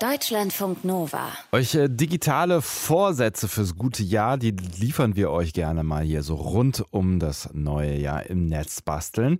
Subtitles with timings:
[0.00, 1.28] Deutschlandfunk Nova.
[1.52, 6.36] Euch äh, digitale Vorsätze fürs gute Jahr, die liefern wir euch gerne mal hier so
[6.36, 9.38] rund um das neue Jahr im Netz basteln,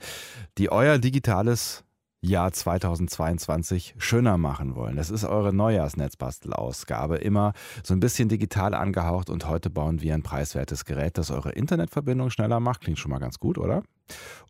[0.58, 1.83] die euer digitales
[2.21, 4.96] Jahr 2022 schöner machen wollen.
[4.96, 10.22] Das ist eure Neujahrsnetzbastelausgabe, immer so ein bisschen digital angehaucht und heute bauen wir ein
[10.22, 12.83] preiswertes Gerät, das eure Internetverbindung schneller macht.
[12.83, 13.83] Klingt schon mal ganz gut, oder?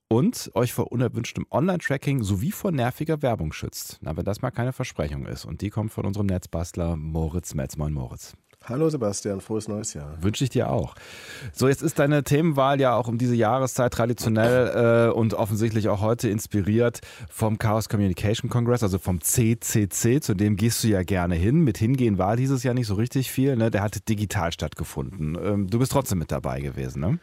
[0.09, 3.99] Und euch vor unerwünschtem Online-Tracking sowie vor nerviger Werbung schützt.
[4.01, 5.45] Na, wenn das mal keine Versprechung ist.
[5.45, 7.77] Und die kommt von unserem Netzbastler Moritz Metz.
[7.77, 8.35] Moin Moritz.
[8.67, 10.23] Hallo Sebastian, frohes neues Jahr.
[10.23, 10.95] Wünsche ich dir auch.
[11.53, 16.03] So, jetzt ist deine Themenwahl ja auch um diese Jahreszeit traditionell äh, und offensichtlich auch
[16.03, 17.01] heute inspiriert
[17.31, 21.65] vom Chaos Communication Congress, also vom CCC, zu dem gehst du ja gerne hin.
[21.65, 23.71] Mit hingehen war dieses Jahr nicht so richtig viel, ne?
[23.71, 25.39] Der hat digital stattgefunden.
[25.43, 27.19] Ähm, du bist trotzdem mit dabei gewesen, ne?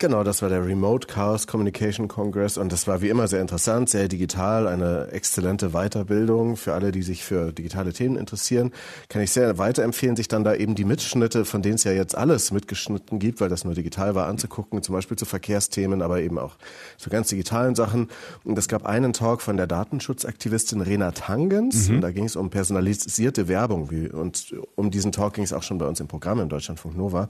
[0.00, 3.90] Genau, das war der Remote Chaos Communication Congress und das war wie immer sehr interessant,
[3.90, 8.72] sehr digital, eine exzellente Weiterbildung für alle, die sich für digitale Themen interessieren.
[9.08, 12.16] Kann ich sehr weiterempfehlen, sich dann da eben die Mitschnitte, von denen es ja jetzt
[12.16, 16.38] alles mitgeschnitten gibt, weil das nur digital war, anzugucken, zum Beispiel zu Verkehrsthemen, aber eben
[16.38, 16.54] auch
[16.96, 18.08] zu ganz digitalen Sachen.
[18.44, 21.96] Und es gab einen Talk von der Datenschutzaktivistin Rena Tangens mhm.
[21.96, 25.78] und da ging es um personalisierte Werbung und um diesen Talk ging es auch schon
[25.78, 27.28] bei uns im Programm im Deutschlandfunk Nova.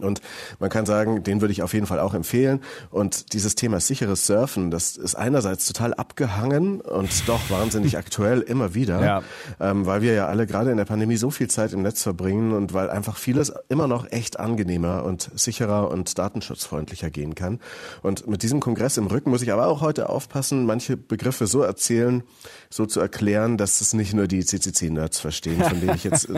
[0.00, 0.20] Und
[0.58, 2.60] man kann sagen, den würde ich auf jeden Fall auch empfehlen.
[2.90, 8.74] Und dieses Thema sicheres Surfen, das ist einerseits total abgehangen und doch wahnsinnig aktuell immer
[8.74, 9.22] wieder, ja.
[9.60, 12.52] ähm, weil wir ja alle gerade in der Pandemie so viel Zeit im Netz verbringen
[12.52, 17.60] und weil einfach vieles immer noch echt angenehmer und sicherer und datenschutzfreundlicher gehen kann.
[18.02, 21.62] Und mit diesem Kongress im Rücken muss ich aber auch heute aufpassen, manche Begriffe so
[21.62, 22.22] erzählen,
[22.70, 26.28] so zu erklären, dass es nicht nur die CCC-Nerds verstehen, von denen ich jetzt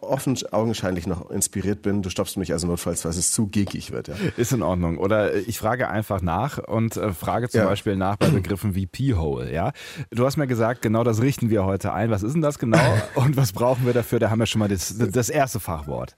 [0.00, 2.02] offen augenscheinlich noch inspiriert bin.
[2.02, 4.08] Du stoppst mich also notfalls falls es zu geekig wird.
[4.08, 4.14] Ja.
[4.36, 4.98] Ist in Ordnung.
[4.98, 7.66] Oder ich frage einfach nach und äh, frage zum ja.
[7.66, 9.52] Beispiel nach bei Begriffen wie P-Hole.
[9.52, 9.72] Ja?
[10.10, 12.10] Du hast mir gesagt, genau das richten wir heute ein.
[12.10, 12.78] Was ist denn das genau
[13.14, 14.18] und was brauchen wir dafür?
[14.18, 16.16] Da haben wir schon mal das, das erste Fachwort.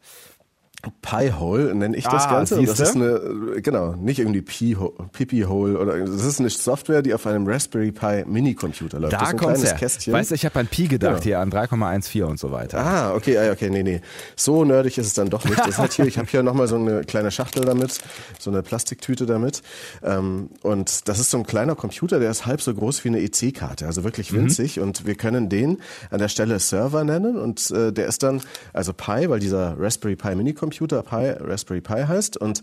[1.02, 2.56] Pi-Hole nenne ich das ah, Ganze.
[2.56, 7.26] Und das ist eine, genau, nicht irgendwie Pipi-Hole oder, das ist eine Software, die auf
[7.26, 9.12] einem Raspberry Pi Mini-Computer läuft.
[9.12, 9.74] Da das ist ein kommt's her.
[9.74, 10.12] Kästchen.
[10.12, 11.24] Weißt du, ich habe an Pi gedacht genau.
[11.24, 12.78] hier, an 3,14 und so weiter.
[12.78, 14.00] Ah, okay, ah, okay, nee, nee.
[14.36, 15.58] So nerdig ist es dann doch nicht.
[15.66, 17.98] Das hat hier, ich habe hier nochmal so eine kleine Schachtel damit,
[18.38, 19.62] so eine Plastiktüte damit.
[20.02, 23.20] Ähm, und das ist so ein kleiner Computer, der ist halb so groß wie eine
[23.20, 24.42] EC-Karte, also wirklich mhm.
[24.42, 24.76] winzig.
[24.76, 24.82] Mhm.
[24.82, 25.78] Und wir können den
[26.10, 28.40] an der Stelle Server nennen und äh, der ist dann,
[28.72, 32.60] also Pi, weil dieser Raspberry Pi Mini-Computer Computer Pi, Raspberry Pi heißt und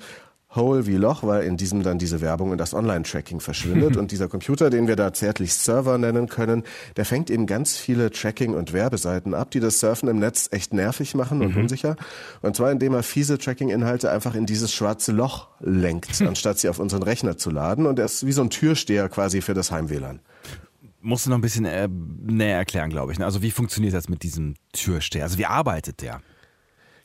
[0.53, 3.97] Hole wie Loch, weil in diesem dann diese Werbung und das Online-Tracking verschwindet.
[3.97, 6.61] und dieser Computer, den wir da zärtlich Server nennen können,
[6.95, 10.71] der fängt eben ganz viele Tracking- und Werbeseiten ab, die das Surfen im Netz echt
[10.71, 11.61] nervig machen und mhm.
[11.63, 11.95] unsicher.
[12.43, 16.77] Und zwar indem er fiese Tracking-Inhalte einfach in dieses schwarze Loch lenkt, anstatt sie auf
[16.77, 17.87] unseren Rechner zu laden.
[17.87, 20.19] Und er ist wie so ein Türsteher quasi für das Heim-WLAN.
[21.01, 23.17] Musst du noch ein bisschen äh, näher erklären, glaube ich.
[23.17, 23.25] Ne?
[23.25, 25.23] Also wie funktioniert das mit diesem Türsteher?
[25.23, 26.21] Also wie arbeitet der?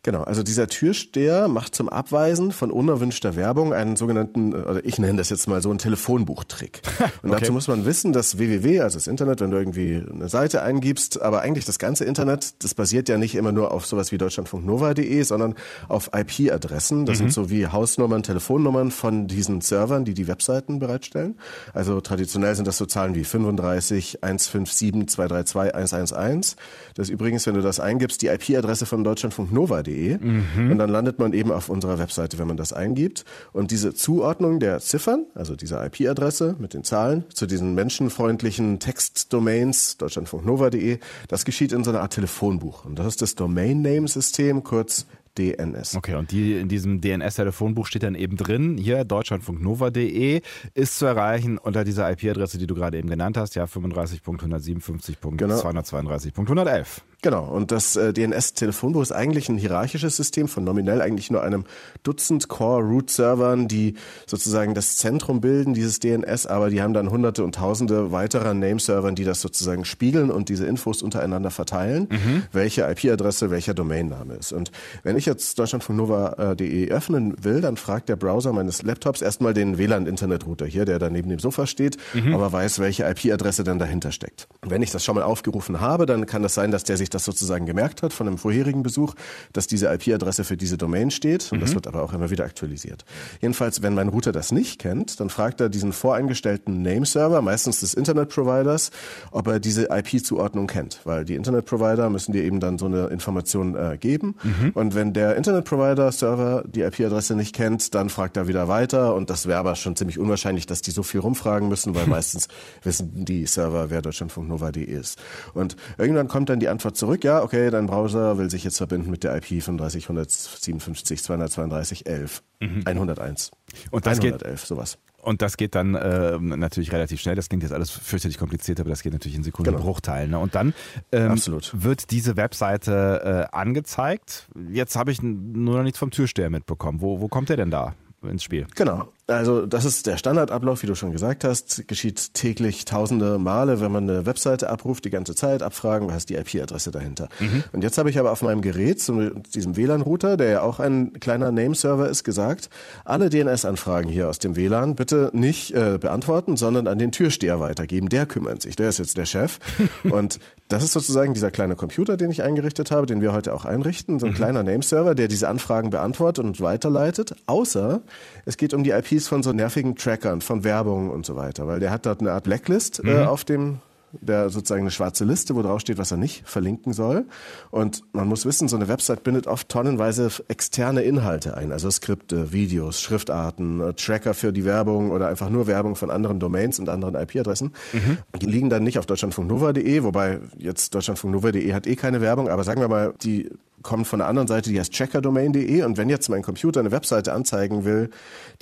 [0.04, 5.18] Genau, also dieser Türsteher macht zum Abweisen von unerwünschter Werbung einen sogenannten, oder ich nenne
[5.18, 6.82] das jetzt mal so einen Telefonbuchtrick.
[7.22, 7.40] Und okay.
[7.40, 11.20] dazu muss man wissen, dass www, also das Internet, wenn du irgendwie eine Seite eingibst,
[11.20, 15.22] aber eigentlich das ganze Internet, das basiert ja nicht immer nur auf sowas wie deutschlandfunknova.de,
[15.22, 15.56] sondern
[15.88, 17.04] auf IP-Adressen.
[17.04, 17.24] Das mhm.
[17.24, 21.36] sind so wie Hausnummern, Telefonnummern von diesen Servern, die die Webseiten bereitstellen.
[21.74, 26.56] Also traditionell sind das so Zahlen wie 35 157 232 111.
[26.94, 30.70] Das ist übrigens, wenn du das eingibst, die IP-Adresse von deutschlandfunknova.de www.ftf.de mhm.
[30.70, 33.24] und dann landet man eben auf unserer Webseite, wenn man das eingibt.
[33.52, 39.96] Und diese Zuordnung der Ziffern, also dieser IP-Adresse mit den Zahlen zu diesen menschenfreundlichen Textdomains
[39.96, 42.84] deutschlandfunknova.de, das geschieht in so einer Art Telefonbuch.
[42.84, 45.06] Und das ist das Domain Name System, kurz
[45.38, 45.96] DNS.
[45.96, 50.42] Okay, und die in diesem DNS-Telefonbuch steht dann eben drin, hier deutschlandfunknova.de
[50.74, 56.46] ist zu erreichen unter dieser IP-Adresse, die du gerade eben genannt hast, ja 35.157.232.111.
[56.46, 56.98] Genau.
[57.20, 61.64] Genau, und das äh, DNS-Telefonbuch ist eigentlich ein hierarchisches System von nominell eigentlich nur einem
[62.04, 63.94] Dutzend Core-Root-Servern, die
[64.26, 69.16] sozusagen das Zentrum bilden, dieses DNS, aber die haben dann hunderte und tausende weiterer Name-Servern,
[69.16, 72.42] die das sozusagen spiegeln und diese Infos untereinander verteilen, mhm.
[72.52, 74.52] welche IP-Adresse welcher Domainname ist.
[74.52, 74.70] Und
[75.02, 80.66] wenn ich jetzt deutschlandfunknova.de öffnen will, dann fragt der Browser meines Laptops erstmal den WLAN-Internet-Router
[80.66, 82.32] hier, der da neben dem Sofa steht, mhm.
[82.32, 84.46] aber weiß, welche IP-Adresse dann dahinter steckt.
[84.64, 87.10] wenn ich das schon mal aufgerufen habe, dann kann das sein, dass der sich sich
[87.10, 89.14] das sozusagen gemerkt hat von einem vorherigen Besuch,
[89.52, 91.50] dass diese IP-Adresse für diese Domain steht.
[91.50, 91.62] Und mhm.
[91.62, 93.04] das wird aber auch immer wieder aktualisiert.
[93.40, 97.94] Jedenfalls, wenn mein Router das nicht kennt, dann fragt er diesen voreingestellten Name-Server, meistens des
[97.94, 98.90] Internet-Providers,
[99.30, 101.00] ob er diese IP-Zuordnung kennt.
[101.04, 104.36] Weil die Internet-Provider müssen dir eben dann so eine Information äh, geben.
[104.42, 104.70] Mhm.
[104.74, 109.14] Und wenn der Internet-Provider-Server die IP-Adresse nicht kennt, dann fragt er wieder weiter.
[109.14, 112.48] Und das wäre aber schon ziemlich unwahrscheinlich, dass die so viel rumfragen müssen, weil meistens
[112.82, 115.18] wissen die Server, wer Deutschlandfunk Nova.de ist.
[115.54, 119.10] Und irgendwann kommt dann die Antwort zurück, ja, okay, dein Browser will sich jetzt verbinden
[119.10, 122.40] mit der IP 35.157.232.11.
[122.60, 122.82] Mhm.
[122.84, 123.50] 101.
[123.90, 124.98] Und das 111, geht, sowas.
[125.20, 127.34] Und das geht dann äh, natürlich relativ schnell.
[127.34, 130.30] Das klingt jetzt alles fürchterlich kompliziert, aber das geht natürlich in Sekundenbruchteilen.
[130.30, 130.38] Genau.
[130.38, 130.42] Ne?
[130.42, 130.74] Und dann
[131.12, 131.40] ähm,
[131.72, 134.48] wird diese Webseite äh, angezeigt.
[134.70, 137.00] Jetzt habe ich nur noch nichts vom Türsteher mitbekommen.
[137.00, 138.66] Wo, wo kommt der denn da ins Spiel?
[138.74, 139.08] Genau.
[139.28, 143.92] Also das ist der Standardablauf, wie du schon gesagt hast, geschieht täglich tausende Male, wenn
[143.92, 147.28] man eine Webseite abruft, die ganze Zeit abfragen, was ist die IP-Adresse dahinter.
[147.38, 147.62] Mhm.
[147.72, 151.12] Und jetzt habe ich aber auf meinem Gerät, zu diesem WLAN-Router, der ja auch ein
[151.20, 152.70] kleiner Nameserver ist, gesagt,
[153.04, 158.08] alle DNS-Anfragen hier aus dem WLAN bitte nicht äh, beantworten, sondern an den Türsteher weitergeben.
[158.08, 159.58] Der kümmert sich, der ist jetzt der Chef.
[160.04, 163.64] Und das ist sozusagen dieser kleine Computer, den ich eingerichtet habe, den wir heute auch
[163.64, 164.36] einrichten, so ein mhm.
[164.36, 168.00] kleiner Nameserver, der diese Anfragen beantwortet und weiterleitet, außer
[168.46, 171.66] es geht um die IP Keys von so nervigen Trackern, von Werbung und so weiter,
[171.66, 173.16] weil der hat dort eine Art Blacklist äh, mhm.
[173.16, 173.78] äh, auf dem
[174.12, 177.26] der sozusagen eine schwarze Liste, wo drauf steht, was er nicht verlinken soll.
[177.70, 182.52] Und man muss wissen, so eine Website bindet oft tonnenweise externe Inhalte ein, also Skripte,
[182.52, 186.88] Videos, Schriftarten, äh, Tracker für die Werbung oder einfach nur Werbung von anderen Domains und
[186.88, 187.72] anderen IP-Adressen.
[187.92, 188.18] Mhm.
[188.40, 192.80] Die liegen dann nicht auf deutschlandfunknova.de, wobei jetzt deutschlandfunknova.de hat eh keine Werbung, aber sagen
[192.80, 193.50] wir mal, die
[193.82, 195.82] kommt von der anderen Seite, die heißt checkerdomain.de.
[195.82, 198.10] Und wenn jetzt mein Computer eine Webseite anzeigen will,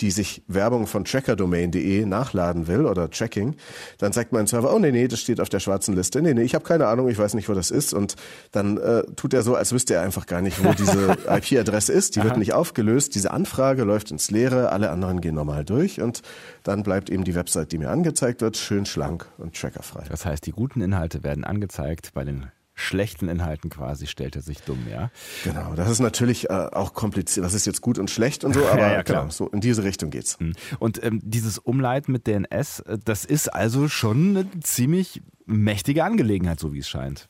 [0.01, 3.57] die sich Werbung von checkerdomain.de nachladen will oder Tracking,
[3.99, 6.23] dann sagt mein Server, oh nee, nee, das steht auf der schwarzen Liste.
[6.23, 7.95] Nee, nee, ich habe keine Ahnung, ich weiß nicht, wo das ist.
[7.95, 8.17] Und
[8.53, 12.17] dann äh, tut er so, als wüsste er einfach gar nicht, wo diese IP-Adresse ist.
[12.17, 12.29] Die Aha.
[12.29, 13.15] wird nicht aufgelöst.
[13.15, 16.23] Diese Anfrage läuft ins Leere, alle anderen gehen normal durch und
[16.63, 20.05] dann bleibt eben die Website, die mir angezeigt wird, schön schlank und trackerfrei.
[20.09, 22.47] Das heißt, die guten Inhalte werden angezeigt bei den
[22.77, 25.11] schlechten Inhalten quasi stellt er sich dumm, ja.
[25.45, 27.45] Genau, das ist natürlich äh, auch kompliziert.
[27.45, 29.23] Was ist jetzt gut und schlecht und so, aber ja, ja, klar.
[29.23, 30.39] Genau, so in diese Richtung geht's.
[30.39, 30.53] Hm.
[30.79, 36.61] Und ähm, dieses Umleiten mit DNS, äh, das ist also schon eine ziemlich mächtige Angelegenheit,
[36.61, 37.29] so wie es scheint.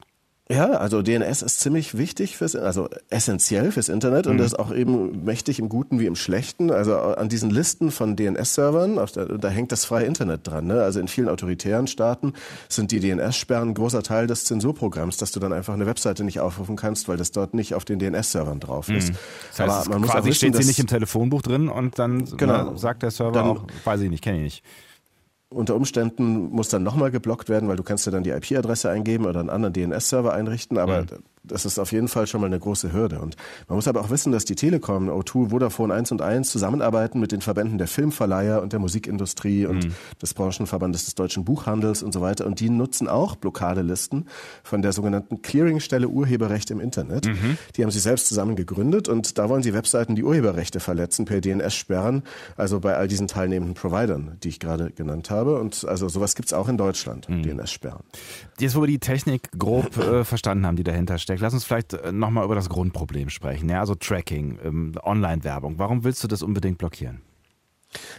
[0.48, 4.32] Ja, also DNS ist ziemlich wichtig fürs, also essentiell fürs Internet mhm.
[4.32, 6.70] und das ist auch eben mächtig im Guten wie im Schlechten.
[6.70, 9.00] Also an diesen Listen von DNS-Servern,
[9.40, 10.68] da hängt das freie Internet dran.
[10.68, 10.82] Ne?
[10.82, 12.32] Also in vielen autoritären Staaten
[12.68, 16.38] sind die DNS-Sperren ein großer Teil des Zensurprogramms, dass du dann einfach eine Webseite nicht
[16.38, 19.10] aufrufen kannst, weil das dort nicht auf den DNS-Servern drauf ist.
[19.10, 19.16] Mhm.
[19.50, 21.98] Das heißt, Aber man muss quasi auch wissen, steht sie nicht im Telefonbuch drin und
[21.98, 24.64] dann genau, sagt der Server dann, auch, weiß ich nicht, kenne ich nicht
[25.48, 29.26] unter Umständen muss dann nochmal geblockt werden, weil du kannst ja dann die IP-Adresse eingeben
[29.26, 31.06] oder einen anderen DNS-Server einrichten, aber mhm
[31.46, 33.20] das ist auf jeden Fall schon mal eine große Hürde.
[33.20, 33.36] Und
[33.68, 37.32] man muss aber auch wissen, dass die Telekom, O2, Vodafone 1 und 1 zusammenarbeiten mit
[37.32, 39.94] den Verbänden der Filmverleiher und der Musikindustrie und mhm.
[40.20, 42.46] des Branchenverbandes des deutschen Buchhandels und so weiter.
[42.46, 44.28] Und die nutzen auch Blockadelisten
[44.62, 47.26] von der sogenannten Clearingstelle Urheberrecht im Internet.
[47.26, 47.58] Mhm.
[47.76, 51.40] Die haben sie selbst zusammen gegründet und da wollen sie Webseiten, die Urheberrechte verletzen, per
[51.40, 52.22] DNS sperren.
[52.56, 55.60] Also bei all diesen teilnehmenden Providern, die ich gerade genannt habe.
[55.60, 57.42] Und also sowas gibt's auch in Deutschland, mhm.
[57.42, 58.02] DNS sperren.
[58.58, 61.94] Jetzt, wo wir die Technik grob äh, verstanden haben, die dahinter steckt, lass uns vielleicht
[61.94, 63.68] äh, nochmal über das Grundproblem sprechen.
[63.68, 65.78] Ja, also Tracking, ähm, Online-Werbung.
[65.78, 67.22] Warum willst du das unbedingt blockieren?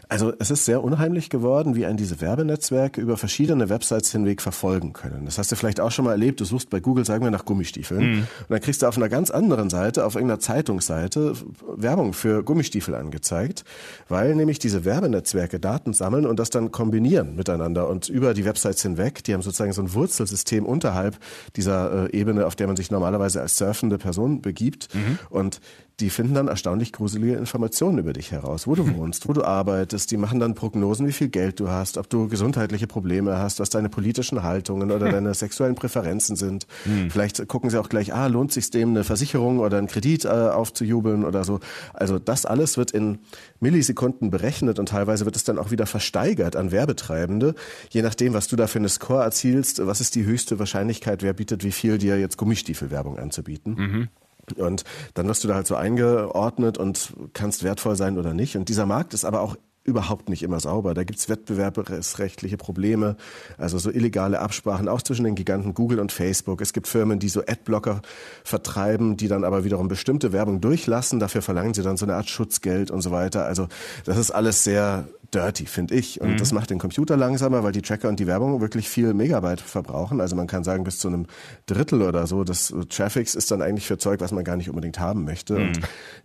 [0.09, 4.94] Also es ist sehr unheimlich geworden, wie ein diese Werbenetzwerke über verschiedene Websites hinweg verfolgen
[4.94, 5.25] können.
[5.25, 6.39] Das hast du vielleicht auch schon mal erlebt.
[6.39, 8.12] Du suchst bei Google, sagen wir, nach Gummistiefeln.
[8.12, 8.19] Mhm.
[8.19, 11.33] Und dann kriegst du auf einer ganz anderen Seite, auf irgendeiner Zeitungsseite,
[11.75, 13.63] Werbung für Gummistiefel angezeigt,
[14.07, 18.81] weil nämlich diese Werbenetzwerke Daten sammeln und das dann kombinieren miteinander und über die Websites
[18.81, 19.24] hinweg.
[19.24, 21.18] Die haben sozusagen so ein Wurzelsystem unterhalb
[21.56, 24.93] dieser äh, Ebene, auf der man sich normalerweise als surfende Person begibt.
[24.93, 25.19] Mhm.
[25.29, 25.62] Und
[26.00, 30.12] die finden dann erstaunlich gruselige Informationen über dich heraus, wo du wohnst, wo du arbeitest.
[30.12, 33.72] Die machen dann Prognosen, wie viel Geld du hast, ob du gesundheitliche Probleme hast, was
[33.72, 36.68] deine politischen Haltungen oder deine sexuellen Präferenzen sind.
[36.84, 37.10] Hm.
[37.10, 40.27] Vielleicht gucken sie auch gleich, ah, lohnt sich dem eine Versicherung oder einen Kredit äh,
[40.27, 41.62] aufzujubeln oder so.
[41.94, 43.18] Also das alles wird in
[43.60, 47.56] Millisekunden berechnet und teilweise wird es dann auch wieder versteigert an Werbetreibende,
[47.89, 51.34] je nachdem, was du da für eine Score erzielst, was ist die höchste Wahrscheinlichkeit, wer
[51.34, 53.74] bietet wie viel dir jetzt Gummistiefelwerbung anzubieten.
[53.74, 54.08] Mhm.
[54.56, 58.56] Und dann wirst du da halt so eingeordnet und kannst wertvoll sein oder nicht.
[58.56, 60.94] Und dieser Markt ist aber auch überhaupt nicht immer sauber.
[60.94, 63.16] Da gibt's wettbewerbsrechtliche Probleme,
[63.58, 66.62] also so illegale Absprachen, auch zwischen den Giganten Google und Facebook.
[66.62, 68.01] Es gibt Firmen, die so Adblocker
[68.44, 71.20] vertreiben, die dann aber wiederum bestimmte Werbung durchlassen.
[71.20, 73.46] Dafür verlangen sie dann so eine Art Schutzgeld und so weiter.
[73.46, 73.70] Also
[74.04, 76.22] das ist alles sehr dirty, finde ich.
[76.22, 76.38] Und mhm.
[76.38, 80.22] das macht den Computer langsamer, weil die Tracker und die Werbung wirklich viel Megabyte verbrauchen.
[80.22, 81.25] Also man kann sagen, bis zu einem
[81.65, 85.00] Drittel oder so des Traffics ist dann eigentlich für Zeug, was man gar nicht unbedingt
[85.00, 85.53] haben möchte.
[85.53, 85.67] Mhm.
[85.67, 85.79] Und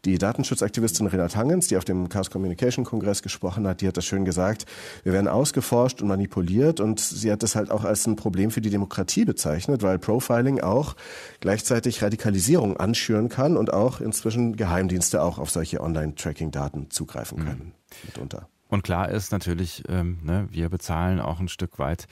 [0.05, 4.05] die Datenschutzaktivistin Renat Hangens, die auf dem Chaos Communication Kongress gesprochen hat, die hat das
[4.05, 4.67] schön gesagt,
[5.03, 8.61] wir werden ausgeforscht und manipuliert und sie hat das halt auch als ein Problem für
[8.61, 10.97] die Demokratie bezeichnet, weil Profiling auch
[11.41, 17.45] gleichzeitig Radikalisierung anschüren kann und auch inzwischen Geheimdienste auch auf solche Online-Tracking-Daten zugreifen mhm.
[17.45, 17.65] können.
[17.65, 17.73] Mhm.
[18.07, 18.49] Mitunter.
[18.73, 22.07] Und klar ist natürlich, ähm, ne, wir bezahlen auch ein Stück weit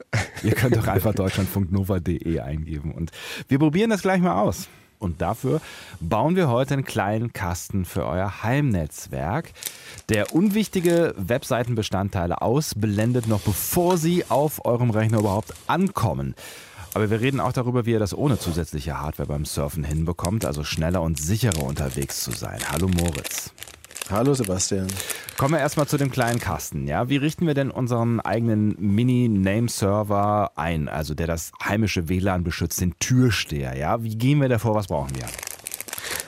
[0.43, 2.93] Ihr könnt doch einfach deutschlandfunknova.de eingeben.
[2.93, 3.11] Und
[3.47, 4.67] wir probieren das gleich mal aus.
[4.99, 5.59] Und dafür
[5.99, 9.51] bauen wir heute einen kleinen Kasten für euer Heimnetzwerk,
[10.07, 16.35] der unwichtige Webseitenbestandteile ausblendet, noch bevor sie auf eurem Rechner überhaupt ankommen.
[16.93, 20.63] Aber wir reden auch darüber, wie ihr das ohne zusätzliche Hardware beim Surfen hinbekommt, also
[20.63, 22.59] schneller und sicherer unterwegs zu sein.
[22.71, 23.51] Hallo Moritz.
[24.09, 24.87] Hallo Sebastian.
[25.37, 26.87] Kommen wir erstmal zu dem kleinen Kasten.
[26.87, 32.81] Ja, wie richten wir denn unseren eigenen Mini-Name-Server ein, also der das heimische WLAN beschützt,
[32.81, 33.77] den Türsteher?
[33.77, 34.75] Ja, wie gehen wir davor?
[34.75, 35.25] Was brauchen wir?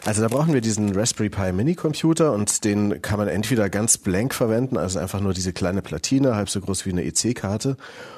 [0.05, 3.97] Also da brauchen wir diesen Raspberry Pi Mini Computer und den kann man entweder ganz
[3.97, 7.75] blank verwenden, also einfach nur diese kleine Platine, halb so groß wie eine EC-Karte,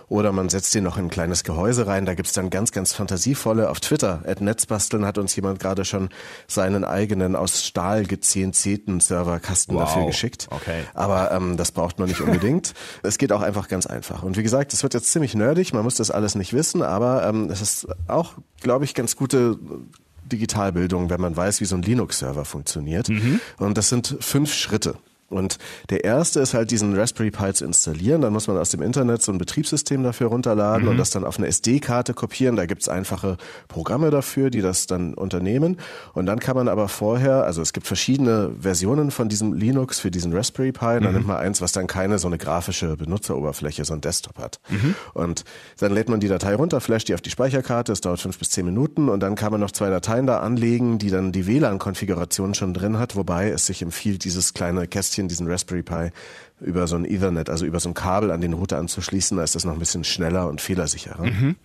[0.10, 2.06] oder man setzt den noch in ein kleines Gehäuse rein.
[2.06, 3.70] Da gibt's dann ganz, ganz fantasievolle.
[3.70, 6.10] Auf Twitter, at Netzbasteln, hat uns jemand gerade schon
[6.46, 9.84] seinen eigenen aus Stahl gezähnten Serverkasten wow.
[9.86, 10.48] dafür geschickt.
[10.50, 10.84] Okay.
[10.94, 12.74] Aber ähm, das braucht man nicht unbedingt.
[13.04, 14.24] es geht auch einfach ganz einfach.
[14.24, 17.26] Und wie gesagt, es wird jetzt ziemlich nerdig, man muss das alles nicht wissen, aber
[17.26, 19.58] ähm, es ist auch, glaube ich, ganz gute
[20.28, 23.10] Digitalbildung, wenn man weiß, wie so ein Linux-Server funktioniert.
[23.10, 23.40] Mhm.
[23.58, 24.96] Und das sind fünf Schritte.
[25.30, 25.58] Und
[25.90, 28.22] der erste ist halt diesen Raspberry Pi zu installieren.
[28.22, 30.92] Dann muss man aus dem Internet so ein Betriebssystem dafür runterladen mhm.
[30.92, 32.56] und das dann auf eine SD-Karte kopieren.
[32.56, 35.78] Da gibt's einfache Programme dafür, die das dann unternehmen.
[36.14, 40.12] Und dann kann man aber vorher, also es gibt verschiedene Versionen von diesem Linux für
[40.12, 40.80] diesen Raspberry Pi.
[40.80, 41.14] Dann mhm.
[41.14, 44.62] nimmt man eins, was dann keine so eine grafische Benutzeroberfläche, so ein Desktop hat.
[44.70, 44.96] Mhm.
[45.14, 45.44] Und
[45.80, 47.92] dann lädt man die Datei runter, flasht die auf die Speicherkarte.
[47.92, 51.00] Es dauert fünf bis zehn Minuten und dann kann man noch zwei Dateien da anlegen,
[51.00, 55.28] die dann die WLAN-Konfiguration schon drin hat, wobei es sich empfiehlt, dieses kleine Kästchen Kästchen,
[55.28, 56.12] diesen Raspberry Pi,
[56.62, 59.56] über so ein Ethernet, also über so ein Kabel an den Router anzuschließen, da ist
[59.56, 61.26] das noch ein bisschen schneller und fehlersicherer.
[61.26, 61.56] Mhm.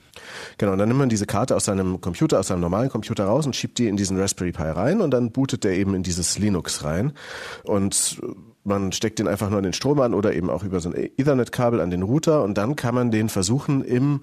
[0.59, 3.47] Genau, und dann nimmt man diese Karte aus seinem Computer, aus seinem normalen Computer raus
[3.47, 6.39] und schiebt die in diesen Raspberry Pi rein und dann bootet der eben in dieses
[6.39, 7.13] Linux rein.
[7.65, 8.21] Und
[8.65, 10.95] man steckt den einfach nur an den Strom an oder eben auch über so ein
[10.95, 14.23] Ethernet-Kabel an den Router und dann kann man den versuchen im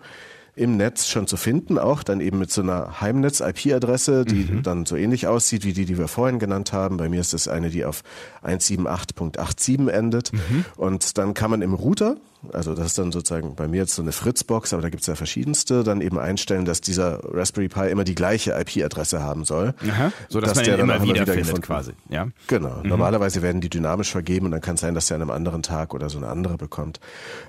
[0.60, 4.64] im Netz schon zu finden, auch dann eben mit so einer Heimnetz-IP-Adresse, die mhm.
[4.64, 6.98] dann so ähnlich aussieht wie die, die wir vorhin genannt haben.
[6.98, 8.04] Bei mir ist das eine, die auf
[8.44, 10.34] 178.87 endet.
[10.34, 10.66] Mhm.
[10.76, 12.18] Und dann kann man im Router
[12.54, 15.08] also das ist dann sozusagen bei mir jetzt so eine Fritzbox, aber da gibt es
[15.08, 19.74] ja verschiedenste, dann eben einstellen, dass dieser Raspberry Pi immer die gleiche IP-Adresse haben soll.
[19.86, 21.92] Aha, so dass, dass man der dann immer wieder, wieder findet quasi.
[22.08, 22.30] Ja?
[22.48, 22.80] Genau.
[22.82, 22.90] Mhm.
[22.90, 25.64] Normalerweise werden die dynamisch vergeben und dann kann es sein, dass er an einem anderen
[25.64, 27.02] Tag oder so eine andere bekommt.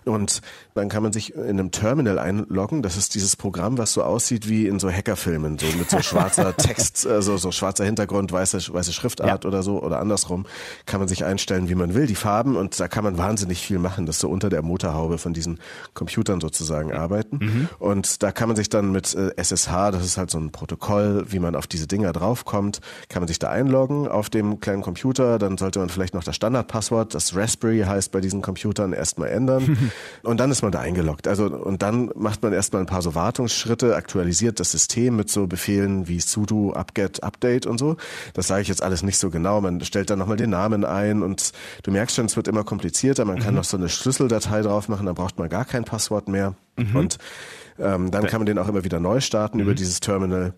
[0.05, 0.41] Und
[0.75, 2.83] dann kann man sich in einem Terminal einloggen.
[2.83, 6.57] Das ist dieses Programm, was so aussieht wie in so Hackerfilmen, so mit so schwarzer
[6.57, 9.49] Text, also so schwarzer Hintergrund, weiße, weiße Schriftart ja.
[9.49, 10.47] oder so oder andersrum.
[10.85, 13.79] Kann man sich einstellen, wie man will, die Farben und da kann man wahnsinnig viel
[13.79, 14.07] machen.
[14.07, 15.59] Das ist so unter der Motor Motorhaube von diesen
[15.95, 17.39] Computern sozusagen arbeiten.
[17.41, 17.69] Mhm.
[17.79, 21.27] Und da kann man sich dann mit äh, SSH, das ist halt so ein Protokoll,
[21.29, 25.39] wie man auf diese Dinger draufkommt, kann man sich da einloggen auf dem kleinen Computer.
[25.39, 29.93] Dann sollte man vielleicht noch das Standardpasswort, das Raspberry heißt bei diesen Computern, erstmal ändern.
[30.23, 31.29] und dann ist man da eingeloggt.
[31.29, 35.47] Also, und dann macht man erstmal ein paar so Wartungsschritte, aktualisiert das System mit so
[35.47, 37.97] Befehlen wie sudo, upget, update und so.
[38.35, 39.61] Das sage ich jetzt alles nicht so genau.
[39.61, 43.25] Man stellt dann nochmal den Namen ein und du merkst schon, es wird immer komplizierter.
[43.25, 43.57] Man kann mhm.
[43.57, 46.55] noch so eine Schlüsseldatei drauf machen, dann braucht man gar kein Passwort mehr.
[46.77, 46.97] Mhm.
[46.97, 47.19] Und
[47.79, 49.65] ähm, dann kann man den auch immer wieder neu starten mhm.
[49.65, 50.55] über dieses Terminal.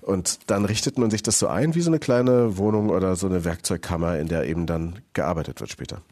[0.00, 3.26] Und dann richtet man sich das so ein wie so eine kleine Wohnung oder so
[3.26, 6.02] eine Werkzeugkammer, in der eben dann gearbeitet wird später.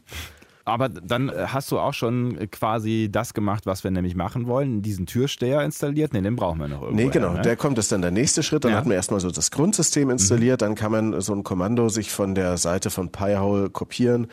[0.65, 5.07] Aber dann hast du auch schon quasi das gemacht, was wir nämlich machen wollen, diesen
[5.07, 6.13] Türsteher installiert.
[6.13, 7.03] Nee, den brauchen wir noch irgendwo.
[7.03, 7.41] Nee, genau, ne?
[7.41, 8.65] der kommt, das ist dann der nächste Schritt.
[8.65, 8.77] Dann ja.
[8.77, 10.65] hat man erstmal so das Grundsystem installiert, mhm.
[10.65, 14.27] dann kann man so ein Kommando sich von der Seite von Pi-hole kopieren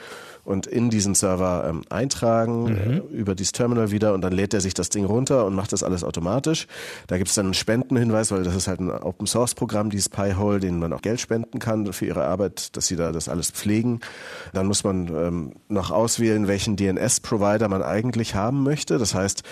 [0.46, 2.92] und in diesen Server ähm, eintragen mhm.
[3.12, 5.72] äh, über dieses Terminal wieder und dann lädt er sich das Ding runter und macht
[5.72, 6.68] das alles automatisch.
[7.08, 10.08] Da gibt es dann einen Spendenhinweis, weil das ist halt ein Open Source Programm, dieses
[10.08, 13.50] Pi-hole, denen man auch Geld spenden kann für ihre Arbeit, dass sie da das alles
[13.50, 14.00] pflegen.
[14.52, 18.98] Dann muss man ähm, noch auswählen, welchen DNS-Provider man eigentlich haben möchte.
[18.98, 19.42] Das heißt,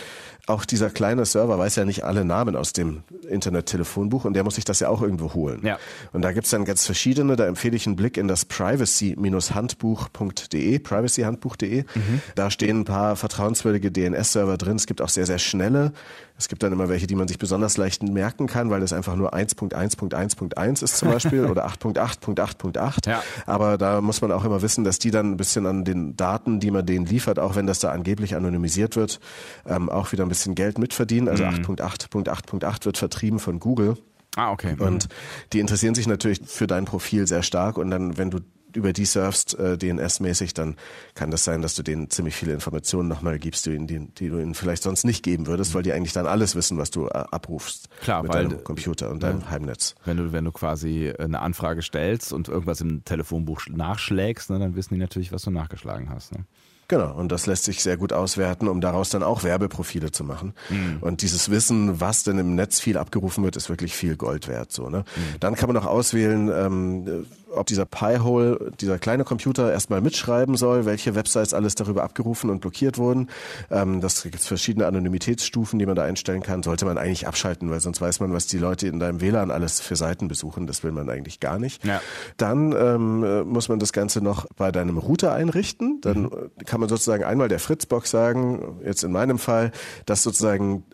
[0.46, 4.56] auch dieser kleine Server weiß ja nicht alle Namen aus dem Internet-Telefonbuch und der muss
[4.56, 5.60] sich das ja auch irgendwo holen.
[5.62, 5.78] Ja.
[6.12, 11.82] Und da gibt's dann ganz verschiedene, da empfehle ich einen Blick in das privacy-handbuch.de, privacyhandbuch.de.
[11.82, 12.20] Mhm.
[12.34, 14.76] Da stehen ein paar vertrauenswürdige DNS-Server drin.
[14.76, 15.94] Es gibt auch sehr, sehr schnelle.
[16.36, 19.14] Es gibt dann immer welche, die man sich besonders leicht merken kann, weil das einfach
[19.14, 23.08] nur 1.1.1.1 ist zum Beispiel oder 8.8.8.8.
[23.08, 23.22] Ja.
[23.46, 26.58] Aber da muss man auch immer wissen, dass die dann ein bisschen an den Daten,
[26.58, 29.20] die man denen liefert, auch wenn das da angeblich anonymisiert wird,
[29.64, 31.28] ähm, auch wieder ein bisschen Geld mitverdienen.
[31.28, 31.50] Also mhm.
[31.50, 33.96] 8.8.8.8 wird vertrieben von Google.
[34.36, 34.76] Ah, okay.
[34.78, 35.08] Und
[35.52, 38.40] die interessieren sich natürlich für dein Profil sehr stark und dann, wenn du
[38.76, 40.76] über die surfst, äh, DNS-mäßig, dann
[41.14, 44.38] kann das sein, dass du denen ziemlich viele Informationen nochmal gibst, die, die, die, du
[44.38, 47.10] ihnen vielleicht sonst nicht geben würdest, weil die eigentlich dann alles wissen, was du äh,
[47.12, 49.94] abrufst Klar, mit weil, deinem Computer und deinem Heimnetz.
[50.04, 54.74] Wenn du, wenn du quasi eine Anfrage stellst und irgendwas im Telefonbuch nachschlägst, ne, dann
[54.74, 56.32] wissen die natürlich, was du nachgeschlagen hast.
[56.32, 56.44] Ne?
[56.88, 60.52] Genau, und das lässt sich sehr gut auswerten, um daraus dann auch Werbeprofile zu machen.
[60.68, 60.98] Mhm.
[61.00, 64.70] Und dieses Wissen, was denn im Netz viel abgerufen wird, ist wirklich viel Gold wert.
[64.70, 64.98] So, ne?
[64.98, 65.40] Mhm.
[65.40, 70.84] Dann kann man auch auswählen, ähm, ob dieser Pi-Hole, dieser kleine Computer erstmal mitschreiben soll,
[70.84, 73.28] welche Websites alles darüber abgerufen und blockiert wurden.
[73.70, 76.62] Ähm, das gibt verschiedene Anonymitätsstufen, die man da einstellen kann.
[76.62, 79.80] Sollte man eigentlich abschalten, weil sonst weiß man, was die Leute in deinem WLAN alles
[79.80, 80.66] für Seiten besuchen.
[80.66, 81.84] Das will man eigentlich gar nicht.
[81.84, 82.00] Ja.
[82.36, 86.00] Dann ähm, muss man das Ganze noch bei deinem Router einrichten.
[86.00, 86.30] Dann mhm.
[86.64, 89.72] kann man sozusagen einmal der Fritzbox sagen, jetzt in meinem Fall,
[90.06, 90.84] dass sozusagen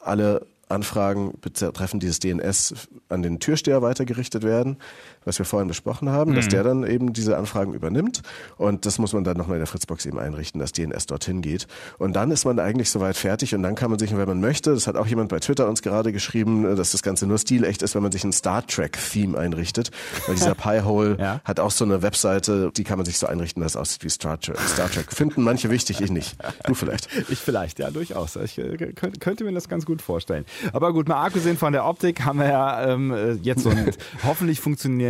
[0.00, 4.76] alle Anfragen betreffend dieses DNS an den Türsteher weitergerichtet werden,
[5.24, 6.36] was wir vorhin besprochen haben, mhm.
[6.36, 8.22] dass der dann eben diese Anfragen übernimmt
[8.56, 11.66] und das muss man dann nochmal in der Fritzbox eben einrichten, dass DNS dorthin geht
[11.98, 14.72] und dann ist man eigentlich soweit fertig und dann kann man sich, wenn man möchte,
[14.72, 17.94] das hat auch jemand bei Twitter uns gerade geschrieben, dass das Ganze nur stilecht ist,
[17.94, 19.90] wenn man sich ein Star Trek Theme einrichtet,
[20.26, 21.40] weil dieser Pi-Hole ja.
[21.44, 24.10] hat auch so eine Webseite, die kann man sich so einrichten, dass es aussieht wie
[24.10, 24.58] Star Trek.
[24.60, 25.12] Star Trek.
[25.12, 26.36] Finden manche wichtig, ich nicht.
[26.66, 27.08] Du vielleicht.
[27.28, 28.36] Ich vielleicht, ja, durchaus.
[28.36, 30.44] Ich äh, könnte mir das ganz gut vorstellen.
[30.72, 33.92] Aber gut, mal abgesehen von der Optik haben wir ja ähm, äh, jetzt so einen
[34.24, 34.60] hoffentlich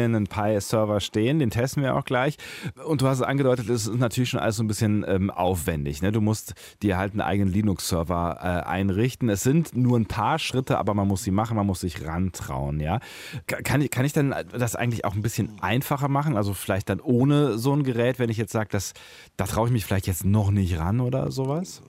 [0.01, 1.39] funktionierenden Pi-Server stehen.
[1.39, 2.37] Den testen wir auch gleich.
[2.85, 6.03] Und du hast es angedeutet, es ist natürlich schon alles so ein bisschen ähm, aufwendig.
[6.03, 6.13] Ne?
[6.13, 9.29] Du musst dir halt einen eigenen Linux-Server äh, einrichten.
[9.29, 12.81] Es sind nur ein paar Schritte, aber man muss sie machen, man muss sich rantrauen.
[12.81, 13.01] Ja?
[13.47, 16.37] Kann, kann ich dann das eigentlich auch ein bisschen einfacher machen?
[16.37, 18.71] Also vielleicht dann ohne so ein Gerät, wenn ich jetzt sage,
[19.37, 21.83] da traue ich mich vielleicht jetzt noch nicht ran oder sowas?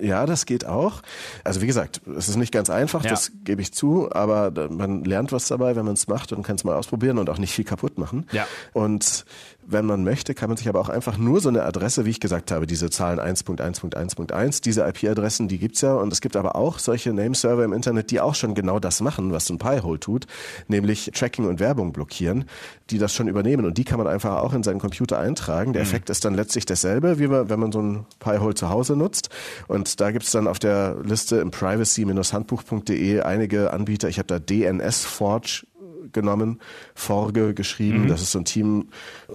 [0.00, 1.02] Ja, das geht auch.
[1.44, 3.10] Also wie gesagt, es ist nicht ganz einfach, ja.
[3.10, 6.56] das gebe ich zu, aber man lernt was dabei, wenn man es macht und kann
[6.56, 8.26] es mal ausprobieren und auch nicht viel kaputt machen.
[8.32, 8.46] Ja.
[8.72, 9.24] Und
[9.70, 12.20] wenn man möchte, kann man sich aber auch einfach nur so eine Adresse, wie ich
[12.20, 15.94] gesagt habe, diese Zahlen 1.1.1.1, diese IP-Adressen, die gibt's ja.
[15.94, 19.30] Und es gibt aber auch solche Name-Server im Internet, die auch schon genau das machen,
[19.30, 20.26] was so ein Pi-Hole tut,
[20.68, 22.46] nämlich Tracking und Werbung blockieren,
[22.90, 23.66] die das schon übernehmen.
[23.66, 25.74] Und die kann man einfach auch in seinen Computer eintragen.
[25.74, 25.88] Der mhm.
[25.88, 29.28] Effekt ist dann letztlich dasselbe, wie wenn man so ein Pi-Hole zu Hause nutzt.
[29.66, 34.08] Und da gibt's dann auf der Liste im privacy-handbuch.de einige Anbieter.
[34.08, 35.66] Ich habe da DNS Forge
[36.12, 36.60] genommen,
[36.94, 38.04] Forge geschrieben.
[38.04, 38.08] Mhm.
[38.08, 38.88] Das ist so ein Team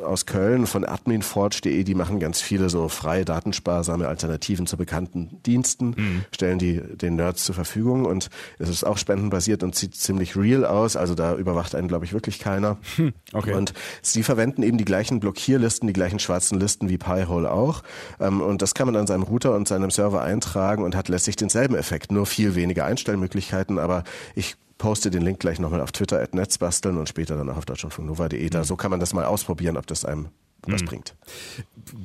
[0.06, 5.96] aus Köln von adminforge.de, die machen ganz viele so freie, datensparsame Alternativen zu bekannten Diensten,
[5.98, 6.26] mhm.
[6.32, 10.66] stellen die den Nerds zur Verfügung und es ist auch spendenbasiert und sieht ziemlich real
[10.66, 10.96] aus.
[10.96, 12.78] Also da überwacht einen, glaube ich, wirklich keiner.
[12.96, 13.14] Hm.
[13.32, 13.54] Okay.
[13.54, 17.84] Und sie verwenden eben die gleichen Blockierlisten, die gleichen schwarzen Listen wie Pi-Hole auch.
[18.20, 21.36] Ähm, und das kann man an seinem Router und seinem Server eintragen und hat letztlich
[21.36, 23.80] denselben Effekt, nur viel weniger Einstellmöglichkeiten.
[23.80, 24.04] Aber
[24.36, 27.64] ich poste den Link gleich nochmal auf Twitter at netzbasteln und später dann auch auf
[27.64, 28.50] deutschlandfunknova.de.
[28.50, 28.64] Da mhm.
[28.66, 30.28] so kann man das mal ausprobieren, ob das einem
[30.68, 30.88] was mhm.
[30.88, 31.16] bringt.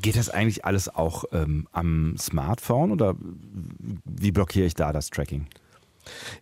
[0.00, 3.16] Geht das eigentlich alles auch ähm, am Smartphone oder
[4.04, 5.48] wie blockiere ich da das Tracking?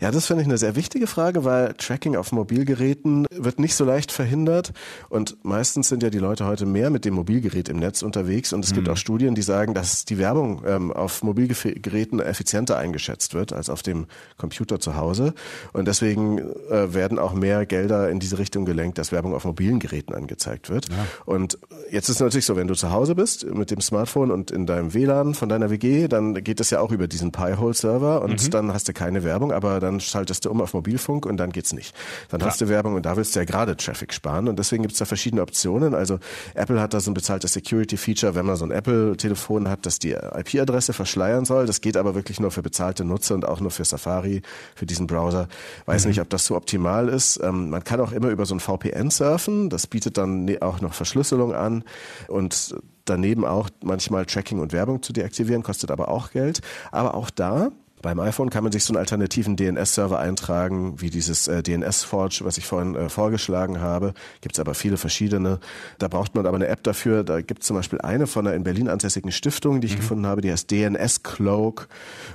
[0.01, 3.85] Ja, das finde ich eine sehr wichtige Frage, weil Tracking auf Mobilgeräten wird nicht so
[3.85, 4.73] leicht verhindert
[5.09, 8.65] und meistens sind ja die Leute heute mehr mit dem Mobilgerät im Netz unterwegs und
[8.65, 8.77] es mhm.
[8.77, 13.71] gibt auch Studien, die sagen, dass die Werbung ähm, auf Mobilgeräten effizienter eingeschätzt wird als
[13.71, 15.35] auf dem Computer zu Hause
[15.73, 16.39] und deswegen
[16.71, 20.71] äh, werden auch mehr Gelder in diese Richtung gelenkt, dass Werbung auf mobilen Geräten angezeigt
[20.71, 20.89] wird.
[20.89, 20.95] Ja.
[21.25, 21.59] Und
[21.91, 24.67] jetzt ist es natürlich so, wenn du zu Hause bist mit dem Smartphone und in
[24.67, 28.51] deinem WLAN von deiner WG, dann geht es ja auch über diesen Pi-Hole-Server und mhm.
[28.51, 31.73] dann hast du keine Werbung, aber dann schaltest du um auf Mobilfunk und dann geht's
[31.73, 31.95] nicht.
[32.29, 32.51] Dann Klar.
[32.51, 35.05] hast du Werbung und da willst du ja gerade Traffic sparen und deswegen gibt's da
[35.05, 35.95] verschiedene Optionen.
[35.95, 36.19] Also
[36.55, 40.13] Apple hat da so ein bezahltes Security-Feature, wenn man so ein Apple-Telefon hat, das die
[40.13, 41.67] IP-Adresse verschleiern soll.
[41.67, 44.43] Das geht aber wirklich nur für bezahlte Nutzer und auch nur für Safari,
[44.75, 45.49] für diesen Browser.
[45.87, 46.11] Weiß mhm.
[46.11, 47.41] nicht, ob das so optimal ist.
[47.43, 49.71] Ähm, man kann auch immer über so ein VPN surfen.
[49.71, 51.85] Das bietet dann ne, auch noch Verschlüsselung an
[52.29, 56.61] und daneben auch manchmal Tracking und Werbung zu deaktivieren, kostet aber auch Geld.
[56.93, 57.71] Aber auch da
[58.03, 62.59] beim iPhone kann man sich so einen alternativen DNS-Server eintragen, wie dieses äh, DNS-Forge, was
[62.59, 64.13] ich vorhin äh, vorgeschlagen habe.
[64.43, 65.59] Gibt es aber viele verschiedene.
[65.99, 67.25] Da braucht man aber eine App dafür.
[67.25, 70.01] Da gibt es zum Beispiel eine von einer in Berlin ansässigen Stiftung, die ich mhm.
[70.01, 71.89] gefunden habe, die heißt DNS Cloak.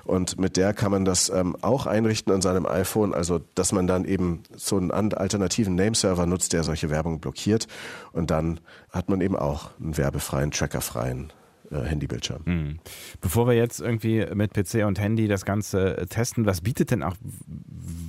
[0.04, 3.13] Und mit der kann man das ähm, auch einrichten an seinem iPhone.
[3.13, 7.67] Also, dass man dann eben so einen alternativen Nameserver nutzt, der solche Werbung blockiert.
[8.13, 11.32] Und dann hat man eben auch einen werbefreien, trackerfreien
[11.71, 12.41] Handybildschirm.
[12.45, 12.79] Mhm.
[13.21, 17.03] Bevor wir jetzt irgendwie mit PC und Handy das Ganze äh, testen, was bietet denn
[17.03, 17.15] auch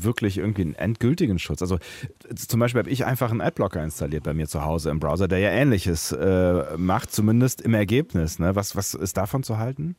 [0.01, 1.63] wirklich irgendwie einen endgültigen Schutz?
[1.63, 1.79] Also
[2.35, 5.39] zum Beispiel habe ich einfach einen Adblocker installiert bei mir zu Hause im Browser, der
[5.39, 8.39] ja ähnliches äh, macht, zumindest im Ergebnis.
[8.39, 8.57] Ne?
[8.57, 9.97] Was, was ist davon zu halten?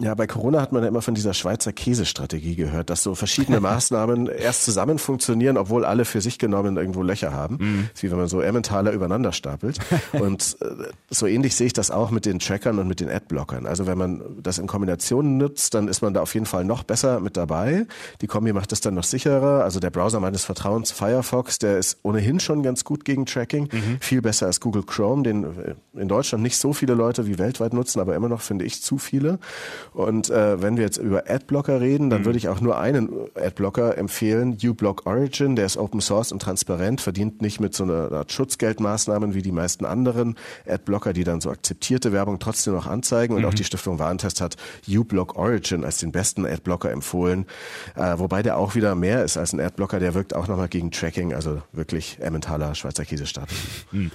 [0.00, 3.60] Ja, bei Corona hat man ja immer von dieser Schweizer Käsestrategie gehört, dass so verschiedene
[3.60, 7.58] Maßnahmen erst zusammen funktionieren, obwohl alle für sich genommen irgendwo Löcher haben.
[7.60, 7.90] Mhm.
[8.00, 9.78] Wie wenn man so Emmentaler übereinander stapelt.
[10.12, 10.66] Und äh,
[11.10, 13.66] so ähnlich sehe ich das auch mit den Trackern und mit den Adblockern.
[13.66, 16.82] Also wenn man das in Kombination nutzt, dann ist man da auf jeden Fall noch
[16.82, 17.86] besser mit dabei.
[18.20, 19.62] Die Kombi macht es dann noch sicherer.
[19.62, 23.68] Also der Browser meines Vertrauens, Firefox, der ist ohnehin schon ganz gut gegen Tracking.
[23.70, 23.98] Mhm.
[24.00, 27.72] Viel besser als Google Chrome, den äh, in Deutschland nicht so viele Leute wie weltweit
[27.72, 29.38] nutzen, aber immer noch finde ich zu viele.
[29.94, 32.24] Und äh, wenn wir jetzt über Adblocker reden, dann mhm.
[32.24, 37.00] würde ich auch nur einen Adblocker empfehlen, uBlock Origin, der ist Open Source und transparent,
[37.00, 41.50] verdient nicht mit so einer Art Schutzgeldmaßnahmen wie die meisten anderen Adblocker, die dann so
[41.50, 43.36] akzeptierte Werbung trotzdem noch anzeigen.
[43.36, 43.48] Und mhm.
[43.48, 44.56] auch die Stiftung Warentest hat
[44.88, 47.46] uBlock Origin als den besten Adblocker empfohlen,
[47.94, 50.90] äh, wobei der auch wieder mehr ist als ein Adblocker, der wirkt auch nochmal gegen
[50.90, 53.56] Tracking, also wirklich Emmentaler Schweizer Käsestatus.
[53.92, 54.10] Mhm.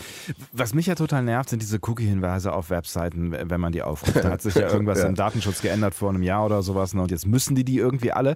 [0.52, 4.18] Was mich ja total nervt, sind diese Cookie-Hinweise auf Webseiten, wenn man die aufruft.
[4.18, 5.06] Da hat sich ja irgendwas ja.
[5.06, 6.94] im Datenschutz geändert vor einem Jahr oder sowas.
[6.94, 7.02] Ne?
[7.02, 8.36] Und jetzt müssen die die irgendwie alle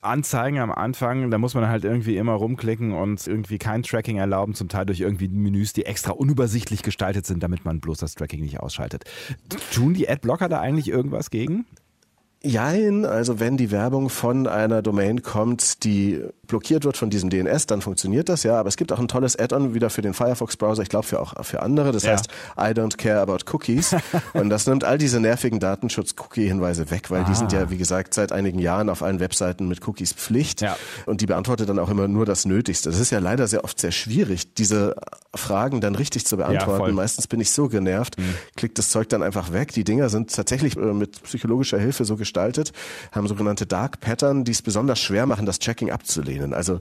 [0.00, 1.30] anzeigen am Anfang.
[1.30, 5.00] Da muss man halt irgendwie immer rumklicken und irgendwie kein Tracking erlauben, zum Teil durch
[5.00, 9.04] irgendwie Menüs, die extra unübersichtlich gestaltet sind, damit man bloß das Tracking nicht ausschaltet.
[9.72, 11.66] Tun die Adblocker da eigentlich irgendwas gegen?
[12.46, 17.66] Jein, also wenn die Werbung von einer Domain kommt, die blockiert wird von diesem DNS,
[17.66, 18.58] dann funktioniert das ja.
[18.58, 21.44] Aber es gibt auch ein tolles Add-on wieder für den Firefox-Browser, ich glaube für auch
[21.44, 21.92] für andere.
[21.92, 22.12] Das ja.
[22.12, 22.28] heißt
[22.58, 23.94] I don't care about cookies.
[24.34, 27.26] und das nimmt all diese nervigen Datenschutz-Cookie-Hinweise weg, weil ah.
[27.28, 30.60] die sind ja, wie gesagt, seit einigen Jahren auf allen Webseiten mit Cookies Pflicht.
[30.60, 30.76] Ja.
[31.06, 32.90] Und die beantwortet dann auch immer nur das Nötigste.
[32.90, 34.96] Das ist ja leider sehr oft sehr schwierig, diese
[35.34, 36.86] Fragen dann richtig zu beantworten.
[36.86, 38.34] Ja, Meistens bin ich so genervt, mhm.
[38.56, 39.72] klickt das Zeug dann einfach weg.
[39.72, 42.72] Die Dinger sind tatsächlich äh, mit psychologischer Hilfe so gestaltet,
[43.12, 45.90] haben sogenannte Dark Pattern, die es besonders schwer machen, das Checking
[46.34, 46.54] abzulehnen.
[46.54, 46.80] Also,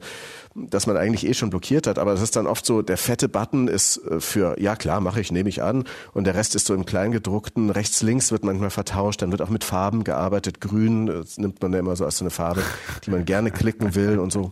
[0.55, 3.27] dass man eigentlich eh schon blockiert hat, aber es ist dann oft so, der fette
[3.27, 6.67] Button ist äh, für, ja klar, mache ich, nehme ich an, und der Rest ist
[6.67, 11.07] so im Kleingedruckten, rechts, links wird manchmal vertauscht, dann wird auch mit Farben gearbeitet, grün,
[11.07, 12.61] das nimmt man ja immer so als so eine Farbe,
[13.05, 14.51] die man gerne klicken will und so.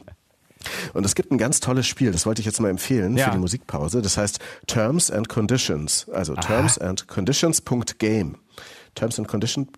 [0.94, 3.26] Und es gibt ein ganz tolles Spiel, das wollte ich jetzt mal empfehlen ja.
[3.26, 4.04] für die Musikpause.
[4.04, 6.42] Das heißt Terms and Conditions, also Aha.
[6.42, 8.38] Terms and Conditions.game.
[8.94, 9.70] Terms and Conditions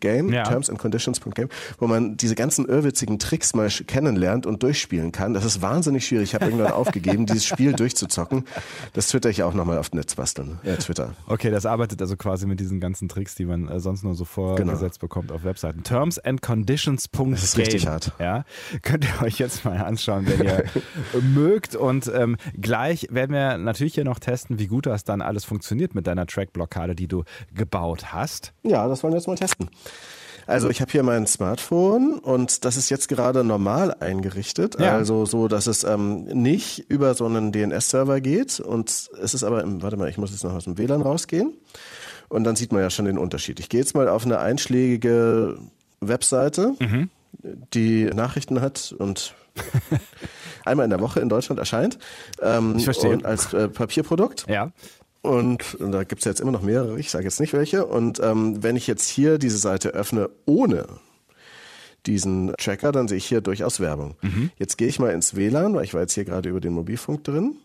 [0.00, 0.44] Game, ja.
[0.44, 5.34] termsandconditions.game, wo man diese ganzen irrwitzigen Tricks mal kennenlernt und durchspielen kann.
[5.34, 6.30] Das ist wahnsinnig schwierig.
[6.30, 8.44] Ich habe irgendwann aufgegeben, dieses Spiel durchzuzocken.
[8.92, 10.58] Das twitter ich auch nochmal auf Netzbasteln.
[10.62, 11.14] Ja, Twitter.
[11.26, 14.24] Okay, das arbeitet also quasi mit diesen ganzen Tricks, die man äh, sonst nur so
[14.24, 15.08] vorgesetzt genau.
[15.08, 15.82] bekommt auf Webseiten.
[15.82, 17.30] Termsandconditions.game.
[17.32, 18.12] Das ist richtig hart.
[18.18, 18.44] Ja,
[18.82, 20.64] könnt ihr euch jetzt mal anschauen, wenn ihr
[21.22, 21.76] mögt.
[21.76, 25.94] Und ähm, gleich werden wir natürlich hier noch testen, wie gut das dann alles funktioniert
[25.94, 28.52] mit deiner Track-Blockade, die du gebaut hast.
[28.62, 29.59] Ja, das wollen wir jetzt mal testen.
[30.46, 34.96] Also ich habe hier mein Smartphone und das ist jetzt gerade normal eingerichtet, ja.
[34.96, 39.62] also so, dass es ähm, nicht über so einen DNS-Server geht und es ist aber,
[39.62, 41.52] im, warte mal, ich muss jetzt noch aus dem WLAN rausgehen
[42.28, 43.60] und dann sieht man ja schon den Unterschied.
[43.60, 45.56] Ich gehe jetzt mal auf eine einschlägige
[46.00, 47.10] Webseite, mhm.
[47.72, 49.34] die Nachrichten hat und
[50.64, 51.98] einmal in der Woche in Deutschland erscheint.
[52.42, 53.10] Ähm, ich verstehe.
[53.10, 54.46] Und als äh, Papierprodukt.
[54.48, 54.72] Ja.
[55.22, 57.84] Und da gibt's jetzt immer noch mehrere, ich sage jetzt nicht welche.
[57.84, 60.86] Und ähm, wenn ich jetzt hier diese Seite öffne ohne
[62.06, 64.16] diesen Tracker, dann sehe ich hier durchaus Werbung.
[64.22, 64.50] Mhm.
[64.56, 67.24] Jetzt gehe ich mal ins WLAN, weil ich war jetzt hier gerade über den Mobilfunk
[67.24, 67.56] drin.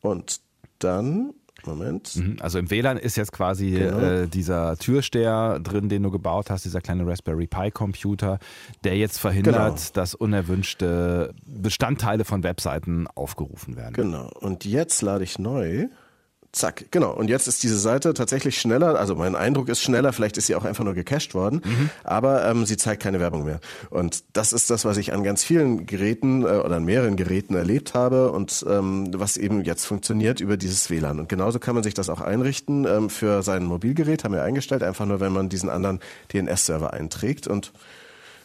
[0.00, 0.40] Und
[0.78, 1.34] dann
[1.66, 2.14] Moment.
[2.16, 2.36] Mhm.
[2.40, 3.98] Also im WLAN ist jetzt quasi genau.
[3.98, 8.38] äh, dieser Türsteher drin, den du gebaut hast, dieser kleine Raspberry Pi Computer,
[8.84, 9.90] der jetzt verhindert, genau.
[9.94, 13.94] dass unerwünschte Bestandteile von Webseiten aufgerufen werden.
[13.94, 14.30] Genau.
[14.40, 15.88] Und jetzt lade ich neu.
[16.52, 17.12] Zack, genau.
[17.12, 18.98] Und jetzt ist diese Seite tatsächlich schneller.
[18.98, 20.14] Also mein Eindruck ist schneller.
[20.14, 21.60] Vielleicht ist sie auch einfach nur gecached worden.
[21.62, 21.90] Mhm.
[22.04, 23.60] Aber ähm, sie zeigt keine Werbung mehr.
[23.90, 27.54] Und das ist das, was ich an ganz vielen Geräten äh, oder an mehreren Geräten
[27.54, 31.20] erlebt habe und ähm, was eben jetzt funktioniert über dieses WLAN.
[31.20, 34.24] Und genauso kann man sich das auch einrichten ähm, für sein Mobilgerät.
[34.24, 34.82] Haben wir eingestellt.
[34.82, 36.00] Einfach nur, wenn man diesen anderen
[36.32, 37.72] DNS-Server einträgt und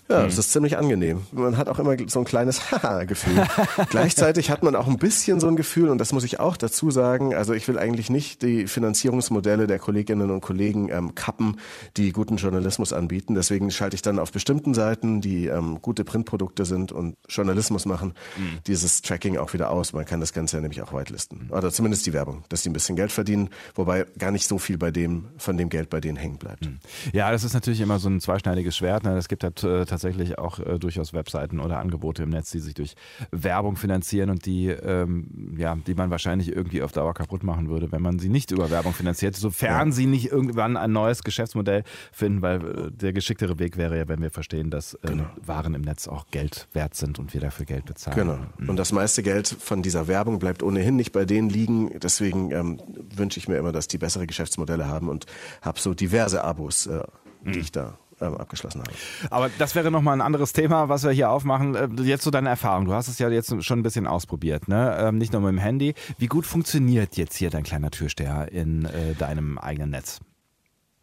[0.09, 0.25] ja, mhm.
[0.25, 1.21] das ist ziemlich angenehm.
[1.31, 3.45] Man hat auch immer so ein kleines Haha-Gefühl.
[3.89, 6.91] Gleichzeitig hat man auch ein bisschen so ein Gefühl, und das muss ich auch dazu
[6.91, 11.57] sagen, also ich will eigentlich nicht die Finanzierungsmodelle der Kolleginnen und Kollegen ähm, kappen,
[11.95, 13.33] die guten Journalismus anbieten.
[13.33, 18.13] Deswegen schalte ich dann auf bestimmten Seiten, die ähm, gute Printprodukte sind und Journalismus machen,
[18.37, 18.59] mhm.
[18.67, 19.93] dieses Tracking auch wieder aus.
[19.93, 21.49] Man kann das Ganze ja nämlich auch whitelisten.
[21.49, 24.77] Oder zumindest die Werbung, dass die ein bisschen Geld verdienen, wobei gar nicht so viel
[24.77, 26.65] bei dem, von dem Geld bei denen hängen bleibt.
[26.65, 26.79] Mhm.
[27.13, 29.03] Ja, das ist natürlich immer so ein zweischneidiges Schwert.
[29.03, 29.19] Ne?
[29.29, 32.95] Gibt halt äh, tatsächlich auch äh, durchaus Webseiten oder Angebote im Netz, die sich durch
[33.31, 37.91] Werbung finanzieren und die, ähm, ja, die man wahrscheinlich irgendwie auf Dauer kaputt machen würde,
[37.91, 39.93] wenn man sie nicht über Werbung finanziert, sofern ja.
[39.93, 44.21] sie nicht irgendwann ein neues Geschäftsmodell finden, weil äh, der geschicktere Weg wäre ja, wenn
[44.21, 45.25] wir verstehen, dass äh, genau.
[45.45, 48.17] Waren im Netz auch Geld wert sind und wir dafür Geld bezahlen.
[48.17, 48.39] Genau.
[48.57, 48.69] Mhm.
[48.69, 51.99] Und das meiste Geld von dieser Werbung bleibt ohnehin nicht bei denen liegen.
[51.99, 52.81] Deswegen ähm,
[53.15, 55.27] wünsche ich mir immer, dass die bessere Geschäftsmodelle haben und
[55.61, 57.03] habe so diverse Abos, äh,
[57.45, 57.59] die mhm.
[57.59, 58.91] ich da abgeschlossen habe.
[59.29, 61.75] Aber das wäre nochmal ein anderes Thema, was wir hier aufmachen.
[61.75, 62.85] Äh, jetzt so deine Erfahrung.
[62.85, 64.97] Du hast es ja jetzt schon ein bisschen ausprobiert, ne?
[64.99, 65.93] Ähm, nicht nur mit dem Handy.
[66.17, 70.19] Wie gut funktioniert jetzt hier dein kleiner Türsteher in äh, deinem eigenen Netz?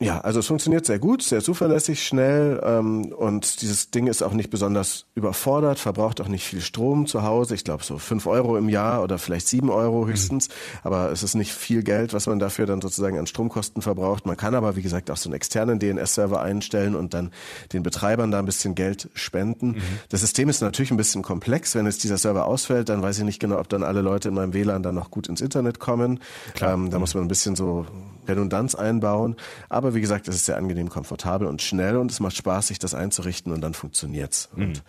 [0.03, 4.33] Ja, also es funktioniert sehr gut, sehr zuverlässig, schnell ähm, und dieses Ding ist auch
[4.33, 7.55] nicht besonders überfordert, verbraucht auch nicht viel Strom zu Hause.
[7.55, 10.53] Ich glaube so fünf Euro im Jahr oder vielleicht sieben Euro höchstens, mhm.
[10.85, 14.25] aber es ist nicht viel Geld, was man dafür dann sozusagen an Stromkosten verbraucht.
[14.25, 17.31] Man kann aber, wie gesagt, auch so einen externen DNS-Server einstellen und dann
[17.75, 19.73] den Betreibern da ein bisschen Geld spenden.
[19.73, 19.83] Mhm.
[20.09, 21.75] Das System ist natürlich ein bisschen komplex.
[21.75, 24.35] Wenn jetzt dieser Server ausfällt, dann weiß ich nicht genau, ob dann alle Leute in
[24.35, 26.21] meinem WLAN dann noch gut ins Internet kommen.
[26.63, 27.85] Ähm, da muss man ein bisschen so
[28.31, 29.37] Redundanz einbauen.
[29.69, 32.79] Aber wie gesagt, es ist sehr angenehm, komfortabel und schnell und es macht Spaß, sich
[32.79, 34.49] das einzurichten und dann funktioniert's.
[34.55, 34.63] Mhm.
[34.63, 34.83] Und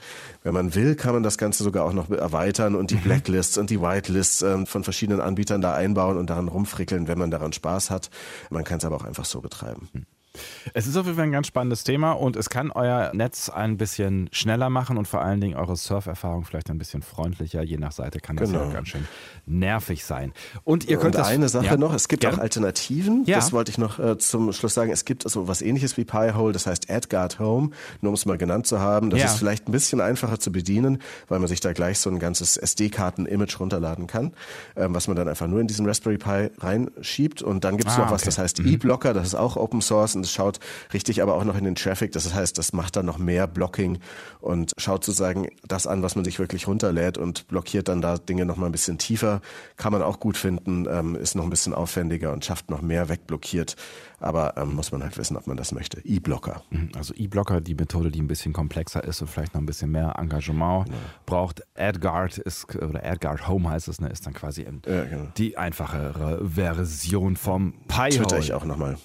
[0.44, 3.02] wenn man will, kann man das Ganze sogar auch noch erweitern und die mhm.
[3.02, 7.32] Blacklists und die Whitelists äh, von verschiedenen Anbietern da einbauen und daran rumfrickeln, wenn man
[7.32, 8.10] daran Spaß hat.
[8.50, 9.90] Man kann es aber auch einfach so betreiben.
[9.94, 10.06] Mhm.
[10.74, 13.78] Es ist auf jeden Fall ein ganz spannendes Thema und es kann euer Netz ein
[13.78, 17.64] bisschen schneller machen und vor allen Dingen eure Surferfahrung vielleicht ein bisschen freundlicher.
[17.64, 18.66] Je nach Seite kann das genau.
[18.66, 19.08] ja ganz schön
[19.46, 20.34] nervig sein.
[20.64, 22.36] Und ihr könnt und das, eine Sache ja, noch, es gibt gern.
[22.36, 23.26] auch Alternativen.
[23.26, 23.36] Ja.
[23.36, 24.92] Das wollte ich noch äh, zum Schluss sagen.
[24.92, 28.38] Es gibt also was ähnliches wie Pi-hole, das heißt AdGuard Home, nur um es mal
[28.38, 29.10] genannt zu haben.
[29.10, 29.26] Das ja.
[29.26, 32.56] ist vielleicht ein bisschen einfacher zu bedienen, weil man sich da gleich so ein ganzes
[32.56, 34.34] SD-Karten-Image runterladen kann,
[34.76, 37.42] ähm, was man dann einfach nur in diesen Raspberry Pi reinschiebt.
[37.42, 38.28] Und dann gibt es ah, noch was, okay.
[38.28, 38.74] das heißt mhm.
[38.74, 40.60] E-Blocker, das ist auch Open Source und es schaut
[40.94, 42.12] richtig aber auch noch in den Traffic.
[42.12, 43.98] Das heißt, das macht dann noch mehr Blocking
[44.40, 48.46] und schaut sozusagen das an, was man sich wirklich runterlädt und blockiert dann da Dinge
[48.46, 49.42] noch mal ein bisschen tiefer.
[49.78, 53.10] Kann man auch gut finden, ähm, ist noch ein bisschen aufwendiger und schafft noch mehr
[53.10, 53.76] wegblockiert.
[54.20, 56.00] Aber ähm, muss man halt wissen, ob man das möchte.
[56.06, 56.62] E-Blocker.
[56.70, 59.90] Mhm, also E-Blocker, die Methode, die ein bisschen komplexer ist und vielleicht noch ein bisschen
[59.90, 60.98] mehr Engagement genau.
[61.26, 61.64] braucht.
[61.76, 65.28] AdGuard ist, oder AdGuard Home heißt es, ne, ist dann quasi ja, genau.
[65.38, 68.10] die einfachere Version vom Pi.
[68.10, 68.98] Twitter ich auch nochmal.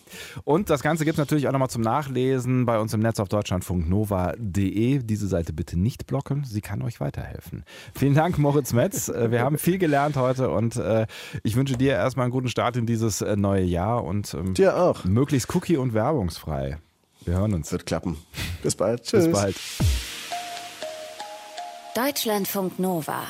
[0.45, 3.29] Und das Ganze gibt es natürlich auch nochmal zum Nachlesen bei uns im Netz auf
[3.29, 4.99] deutschlandfunknova.de.
[5.05, 7.65] Diese Seite bitte nicht blocken, sie kann euch weiterhelfen.
[7.95, 9.09] Vielen Dank, Moritz Metz.
[9.09, 11.07] Äh, wir haben viel gelernt heute und äh,
[11.45, 14.77] ich wünsche dir erstmal einen guten Start in dieses äh, neue Jahr und ähm, dir
[14.77, 15.05] auch.
[15.05, 16.79] Möglichst cookie- und werbungsfrei.
[17.25, 17.71] Wir hören uns.
[17.71, 18.17] Wird klappen.
[18.65, 19.05] Bis bald.
[19.05, 19.27] Tschüss.
[19.27, 19.57] Bis bald.
[21.95, 23.23] Deutschlandfunk Nova